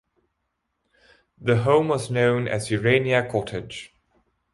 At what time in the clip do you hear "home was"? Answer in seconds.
1.61-2.09